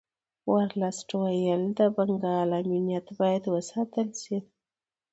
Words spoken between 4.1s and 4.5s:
شي.